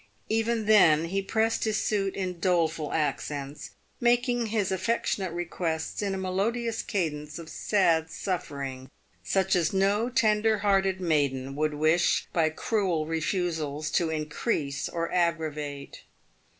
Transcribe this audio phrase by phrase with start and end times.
[0.29, 3.69] Even then he pressed his suit in doleful accents,
[3.99, 8.89] making his affectionate requests in a melodious cadence of sad suffering
[9.23, 16.01] such as no tender hearted maiden would wish by cruel refusals to increase or aggravate.